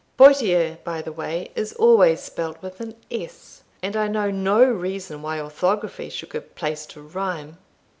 "Poitiers, 0.17 0.77
by 0.83 0.99
the 1.03 1.11
way, 1.11 1.51
is 1.53 1.73
always 1.73 2.21
spelt 2.23 2.59
with 2.63 2.81
an 2.81 2.95
s, 3.11 3.61
and 3.83 3.95
I 3.95 4.07
know 4.07 4.31
no 4.31 4.63
reason 4.65 5.21
why 5.21 5.39
orthography 5.39 6.09
should 6.09 6.31
give 6.31 6.55
place 6.55 6.87
to 6.87 7.03
rhyme. 7.03 7.59